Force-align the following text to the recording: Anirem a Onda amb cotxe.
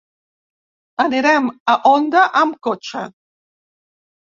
Anirem 1.05 1.51
a 1.75 1.77
Onda 1.91 2.25
amb 2.41 2.59
cotxe. 2.71 3.05